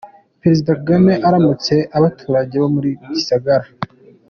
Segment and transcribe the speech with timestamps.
[0.41, 3.67] Perezida Kagame aramutsa abaturage bo muri Gisagara.